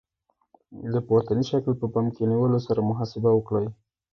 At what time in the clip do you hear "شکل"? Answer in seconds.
1.51-1.73